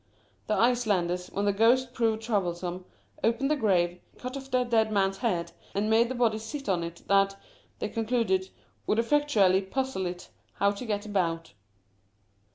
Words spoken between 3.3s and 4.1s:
the grave,